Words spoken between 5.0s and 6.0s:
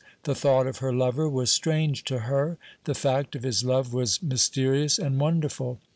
wonderful.